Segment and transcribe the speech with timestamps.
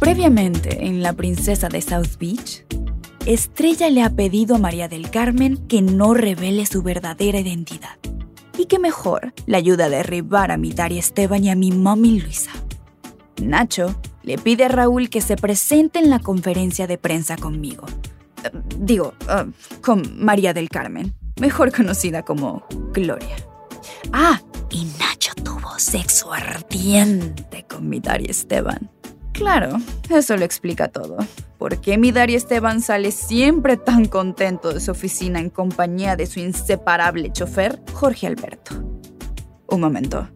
[0.00, 2.64] Previamente en La Princesa de South Beach,
[3.26, 7.98] Estrella le ha pedido a María del Carmen que no revele su verdadera identidad
[8.56, 12.18] y que mejor le ayude a derribar a mi Dari Esteban y a mi mami
[12.18, 12.50] Luisa.
[13.42, 17.84] Nacho le pide a Raúl que se presente en la conferencia de prensa conmigo.
[18.42, 19.50] Eh, digo, eh,
[19.82, 23.36] con María del Carmen, mejor conocida como Gloria.
[24.14, 28.90] Ah, y Nacho tuvo sexo ardiente con mi Dari Esteban.
[29.32, 29.78] Claro,
[30.10, 31.16] eso lo explica todo.
[31.58, 36.26] ¿Por qué mi Dari Esteban sale siempre tan contento de su oficina en compañía de
[36.26, 38.74] su inseparable chofer, Jorge Alberto?
[39.68, 40.28] Un momento.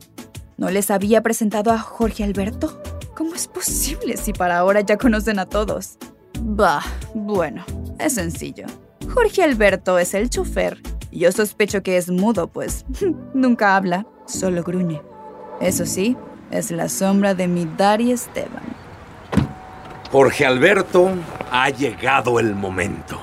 [0.56, 2.80] ¿No les había presentado a Jorge Alberto?
[3.16, 5.98] ¿Cómo es posible si para ahora ya conocen a todos?
[6.40, 6.82] Bah,
[7.14, 7.64] bueno,
[7.98, 8.66] es sencillo.
[9.12, 12.84] Jorge Alberto es el chofer y yo sospecho que es mudo, pues
[13.34, 15.00] nunca habla, solo gruñe.
[15.60, 16.16] Eso sí,
[16.50, 18.73] es la sombra de mi Dari Esteban.
[20.14, 21.10] Jorge Alberto,
[21.50, 23.20] ha llegado el momento.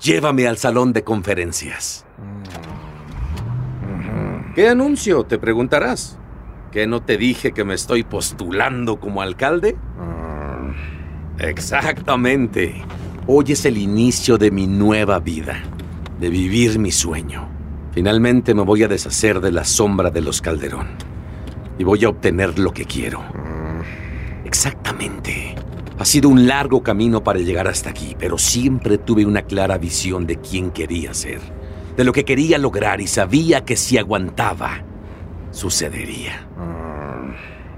[0.00, 2.04] Llévame al salón de conferencias.
[4.56, 5.22] ¿Qué anuncio?
[5.22, 6.18] Te preguntarás.
[6.72, 9.76] ¿Que no te dije que me estoy postulando como alcalde?
[11.38, 12.82] Exactamente.
[13.28, 15.62] Hoy es el inicio de mi nueva vida,
[16.18, 17.48] de vivir mi sueño.
[17.92, 20.88] Finalmente me voy a deshacer de la sombra de los Calderón
[21.78, 23.22] y voy a obtener lo que quiero.
[24.44, 25.51] Exactamente.
[26.02, 30.26] Ha sido un largo camino para llegar hasta aquí, pero siempre tuve una clara visión
[30.26, 31.38] de quién quería ser,
[31.96, 34.82] de lo que quería lograr y sabía que si aguantaba,
[35.52, 36.44] sucedería.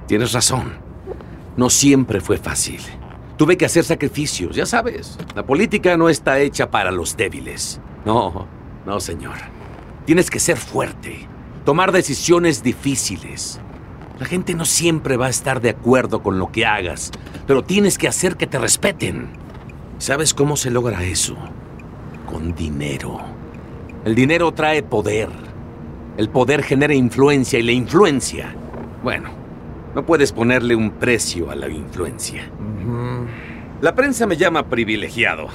[0.06, 0.72] Tienes razón.
[1.58, 2.80] No siempre fue fácil.
[3.36, 5.18] Tuve que hacer sacrificios, ya sabes.
[5.34, 7.78] La política no está hecha para los débiles.
[8.06, 8.46] No,
[8.86, 9.36] no, señor.
[10.06, 11.28] Tienes que ser fuerte,
[11.66, 13.60] tomar decisiones difíciles.
[14.18, 17.10] La gente no siempre va a estar de acuerdo con lo que hagas,
[17.46, 19.28] pero tienes que hacer que te respeten.
[19.98, 21.36] ¿Sabes cómo se logra eso?
[22.26, 23.20] Con dinero.
[24.04, 25.28] El dinero trae poder.
[26.16, 28.54] El poder genera influencia y la influencia,
[29.02, 29.30] bueno,
[29.94, 32.48] no puedes ponerle un precio a la influencia.
[33.80, 35.48] La prensa me llama privilegiado.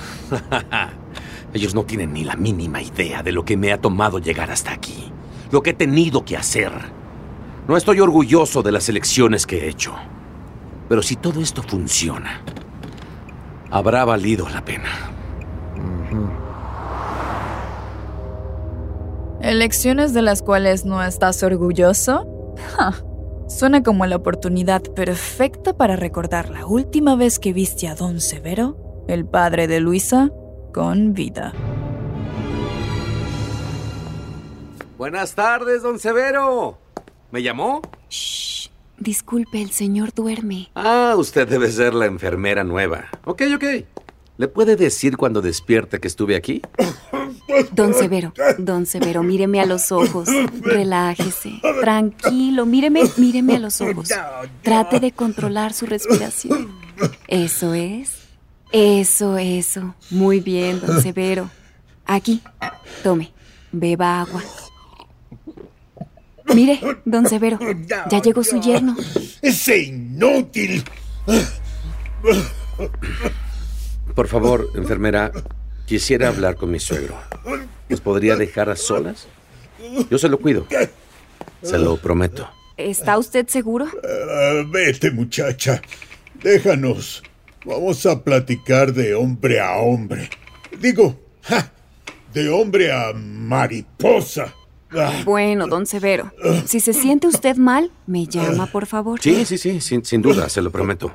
[1.53, 4.71] Ellos no tienen ni la mínima idea de lo que me ha tomado llegar hasta
[4.71, 5.11] aquí,
[5.51, 6.71] lo que he tenido que hacer.
[7.67, 9.95] No estoy orgulloso de las elecciones que he hecho,
[10.89, 12.41] pero si todo esto funciona,
[13.71, 14.89] habrá valido la pena.
[19.41, 22.55] ¿Elecciones de las cuales no estás orgulloso?
[22.75, 22.93] Ja,
[23.49, 28.77] Suena como la oportunidad perfecta para recordar la última vez que viste a Don Severo,
[29.07, 30.29] el padre de Luisa,
[30.71, 31.51] con vida.
[34.99, 36.77] Buenas tardes, don Severo.
[37.31, 37.81] ¿Me llamó?
[38.07, 38.48] Shh.
[38.99, 40.69] Disculpe, el señor duerme.
[40.75, 43.05] Ah, usted debe ser la enfermera nueva.
[43.25, 43.63] Ok, ok.
[44.37, 46.61] ¿Le puede decir cuando despierte que estuve aquí?
[47.71, 50.29] Don Severo, don Severo, míreme a los ojos.
[50.61, 51.59] Relájese.
[51.81, 54.09] Tranquilo, míreme, míreme a los ojos.
[54.61, 56.69] Trate de controlar su respiración.
[57.27, 58.19] Eso es.
[58.71, 59.95] Eso, eso.
[60.11, 61.49] Muy bien, don Severo.
[62.05, 62.41] Aquí,
[63.03, 63.31] tome,
[63.71, 64.43] beba agua.
[66.53, 68.95] Mire, don Severo, ya llegó su yerno.
[69.41, 70.83] ¡Ese inútil!
[74.15, 75.31] Por favor, enfermera,
[75.85, 77.15] quisiera hablar con mi suegro.
[77.87, 79.27] ¿Nos podría dejar a solas?
[80.09, 80.67] Yo se lo cuido.
[81.61, 82.49] Se lo prometo.
[82.77, 83.87] ¿Está usted seguro?
[84.03, 85.81] Ah, vete, muchacha.
[86.41, 87.23] Déjanos.
[87.65, 90.29] Vamos a platicar de hombre a hombre.
[90.79, 91.71] Digo, ja,
[92.33, 94.53] de hombre a mariposa.
[94.91, 96.31] Ah, Bueno, don Severo,
[96.65, 99.19] si se siente usted mal, me llama, por favor.
[99.21, 101.11] Sí, sí, sí, sin, sin duda, se lo prometo.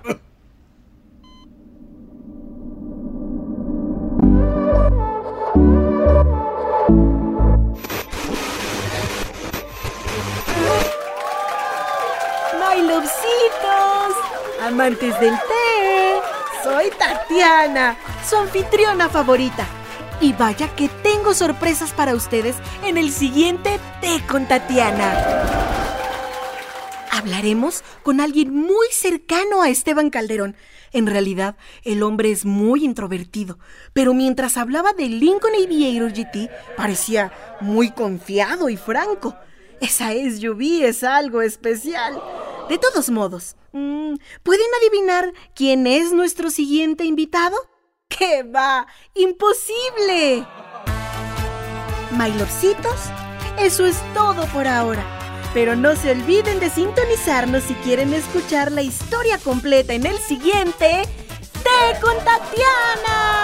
[14.66, 16.20] Amantes del té.
[16.62, 17.96] Soy Tatiana,
[18.28, 19.66] su anfitriona favorita.
[20.20, 20.88] Y vaya que
[21.24, 22.54] tengo sorpresas para ustedes
[22.84, 25.10] en el siguiente Té con Tatiana.
[27.10, 30.54] hablaremos con alguien muy cercano a Esteban Calderón.
[30.92, 33.58] En realidad, el hombre es muy introvertido,
[33.94, 37.32] pero mientras hablaba de Lincoln Aviator GT, parecía
[37.62, 39.34] muy confiado y franco.
[39.80, 42.22] Esa SUV es algo especial.
[42.68, 47.56] De todos modos, mm, ¿pueden adivinar quién es nuestro siguiente invitado?
[48.08, 48.86] ¡Qué va!
[49.14, 50.46] ¡Imposible!
[52.14, 52.96] Mailorcitos,
[53.58, 55.02] eso es todo por ahora.
[55.52, 61.02] Pero no se olviden de sintonizarnos si quieren escuchar la historia completa en el siguiente
[61.62, 63.43] Té con Tatiana.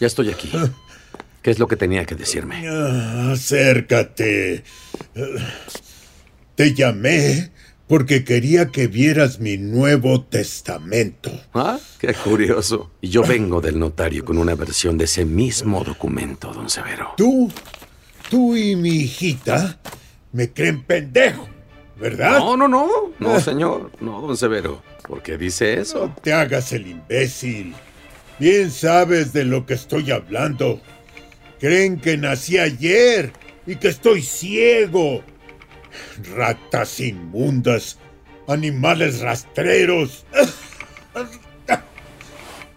[0.00, 0.50] Ya estoy aquí.
[1.42, 2.66] ¿Qué es lo que tenía que decirme?
[2.68, 4.64] Ah, acércate.
[6.54, 7.50] Te llamé
[7.86, 11.30] porque quería que vieras mi Nuevo Testamento.
[11.54, 12.90] Ah, qué curioso.
[13.00, 17.14] Y yo vengo del notario con una versión de ese mismo documento, don Severo.
[17.16, 17.50] Tú,
[18.28, 19.78] tú y mi hijita
[20.32, 21.48] me creen pendejo,
[21.98, 22.38] ¿verdad?
[22.38, 22.88] No, no, no.
[23.18, 23.92] No, señor.
[24.00, 24.82] No, don Severo.
[25.06, 26.08] ¿Por qué dice eso?
[26.08, 27.74] No te hagas el imbécil.
[28.38, 30.80] Bien sabes de lo que estoy hablando.
[31.58, 33.32] Creen que nací ayer
[33.66, 35.22] y que estoy ciego.
[36.34, 37.98] Ratas inmundas,
[38.46, 40.26] animales rastreros.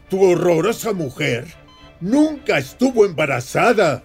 [0.10, 1.46] Tu horrorosa mujer
[2.00, 4.04] nunca estuvo embarazada.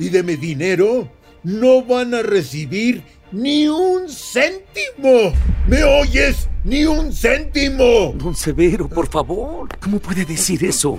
[0.00, 1.10] Y de mi dinero
[1.44, 5.32] no van a recibir ni un céntimo.
[5.68, 6.48] ¿Me oyes?
[6.68, 8.12] Ni un céntimo.
[8.14, 9.68] Don Severo, por favor.
[9.80, 10.98] ¿Cómo puede decir eso?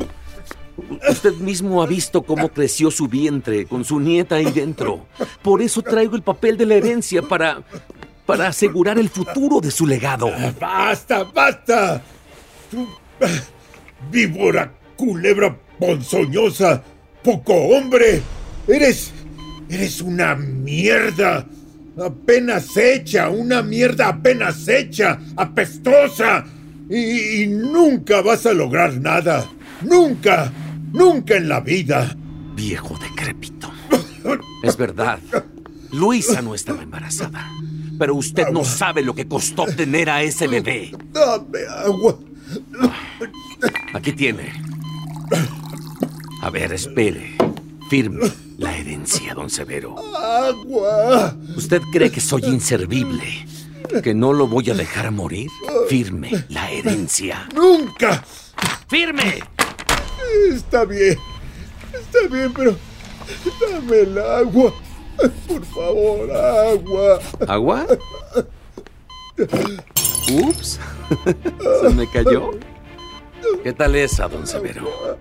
[1.07, 5.05] Usted mismo ha visto cómo creció su vientre con su nieta ahí dentro.
[5.43, 7.61] Por eso traigo el papel de la herencia para
[8.25, 10.31] para asegurar el futuro de su legado.
[10.59, 12.01] ¡Basta, basta!
[12.69, 12.87] Tú,
[14.11, 16.83] víbora, culebra ponzoñosa,
[17.23, 18.21] poco hombre.
[18.67, 19.11] Eres.
[19.69, 21.45] Eres una mierda.
[22.03, 26.45] Apenas hecha, una mierda apenas hecha, apestosa.
[26.89, 29.47] Y, y nunca vas a lograr nada.
[29.81, 30.51] Nunca,
[30.91, 32.15] nunca en la vida.
[32.55, 33.71] Viejo decrépito.
[34.63, 35.19] Es verdad.
[35.91, 37.49] Luisa no estaba embarazada.
[37.97, 40.91] Pero usted no sabe lo que costó tener a ese bebé.
[41.11, 42.17] Dame agua.
[43.93, 44.53] Aquí tiene.
[46.41, 47.35] A ver, espere.
[47.89, 48.48] Firme
[49.35, 49.95] don Severo.
[50.15, 51.35] Agua.
[51.55, 53.45] ¿Usted cree que soy inservible?
[54.03, 55.49] ¿Que no lo voy a dejar morir?
[55.87, 57.47] Firme la herencia.
[57.55, 58.23] Nunca.
[58.87, 59.39] ¡Firme!
[60.51, 61.17] Está bien.
[61.93, 62.75] Está bien, pero
[63.61, 64.73] dame el agua.
[65.47, 67.19] Por favor, agua.
[67.47, 67.87] ¿Agua?
[70.31, 70.79] Ups.
[71.81, 72.51] ¿Se me cayó?
[73.63, 75.17] ¿Qué tal esa, don Severo?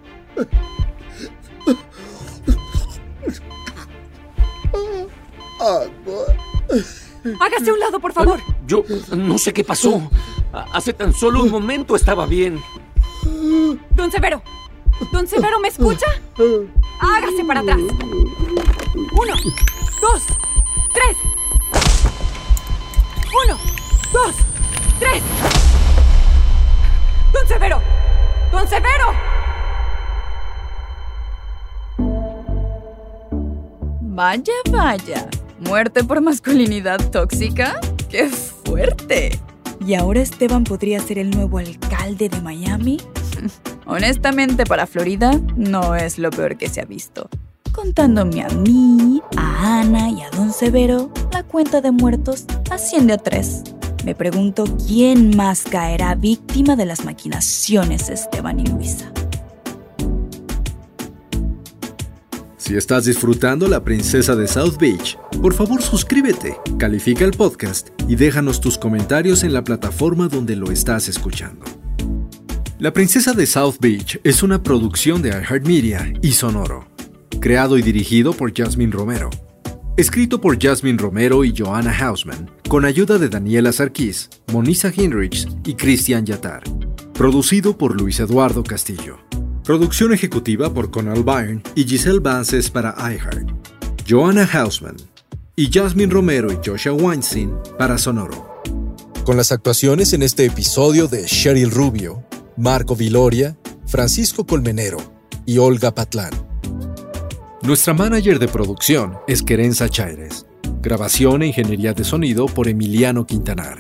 [7.41, 8.41] Hágase a un lado, por favor.
[8.67, 8.85] Yo
[9.17, 10.11] no sé qué pasó.
[10.73, 12.63] Hace tan solo un momento estaba bien.
[13.95, 14.43] Don Severo.
[15.13, 16.07] Don Severo, ¿me escucha?
[17.01, 17.79] Hágase para atrás.
[17.79, 19.35] Uno,
[20.01, 20.23] dos,
[20.93, 21.17] tres.
[23.45, 23.59] Uno,
[24.13, 24.35] dos,
[24.99, 25.23] tres.
[27.33, 27.81] Don Severo.
[28.51, 29.07] Don Severo.
[34.01, 35.29] Vaya, vaya.
[35.61, 37.81] ¿Muerte por masculinidad tóxica?
[38.09, 39.39] ¡Qué fuerte!
[39.85, 42.99] ¿Y ahora Esteban podría ser el nuevo alcalde de Miami?
[43.87, 47.29] Honestamente, para Florida no es lo peor que se ha visto.
[47.73, 53.19] Contándome a mí, a Ana y a Don Severo, la cuenta de muertos asciende a
[53.19, 53.63] tres.
[54.05, 59.13] Me pregunto quién más caerá víctima de las maquinaciones Esteban y Luisa.
[62.69, 68.15] Si estás disfrutando La Princesa de South Beach, por favor suscríbete, califica el podcast y
[68.15, 71.65] déjanos tus comentarios en la plataforma donde lo estás escuchando.
[72.79, 76.87] La Princesa de South Beach es una producción de iHeartMedia y Sonoro,
[77.41, 79.31] creado y dirigido por Jasmine Romero.
[79.97, 85.73] Escrito por Jasmine Romero y Joanna Hausman, con ayuda de Daniela Sarkis, Monisa Hinrichs y
[85.73, 86.65] Christian Yatar.
[87.15, 89.28] Producido por Luis Eduardo Castillo.
[89.69, 93.51] Producción ejecutiva por Conal Byrne y Giselle Vances para iHeart.
[94.09, 94.97] Joanna Hausman
[95.57, 98.63] y Jasmine Romero y Joshua Weinstein para Sonoro.
[99.27, 102.25] Con las actuaciones en este episodio de Cheryl Rubio,
[102.57, 104.97] Marco Viloria, Francisco Colmenero
[105.45, 106.33] y Olga Patlán.
[107.61, 110.47] Nuestra manager de producción es Querenza Chaires.
[110.81, 113.77] Grabación e ingeniería de sonido por Emiliano Quintanar.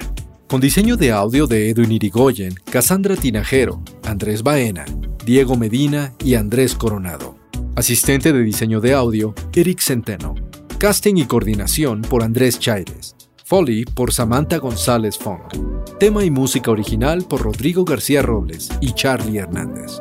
[0.48, 4.86] Con diseño de audio de Edwin Irigoyen, Cassandra Tinajero, Andrés Baena,
[5.22, 7.36] Diego Medina y Andrés Coronado.
[7.76, 10.34] Asistente de diseño de audio, Eric Centeno.
[10.78, 13.14] Casting y coordinación por Andrés Chaires.
[13.44, 15.42] Foley por Samantha González Fong.
[16.00, 20.00] Tema y música original por Rodrigo García Robles y Charlie Hernández.